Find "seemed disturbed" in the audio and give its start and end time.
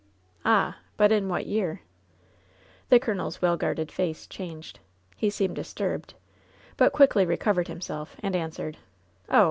5.29-6.15